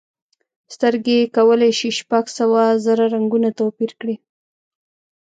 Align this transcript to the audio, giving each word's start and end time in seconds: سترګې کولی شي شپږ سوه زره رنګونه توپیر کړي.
سترګې 0.73 1.19
کولی 1.35 1.71
شي 1.79 1.89
شپږ 1.99 2.25
سوه 2.37 2.61
زره 2.85 3.05
رنګونه 3.13 3.49
توپیر 3.59 3.91
کړي. 4.01 4.15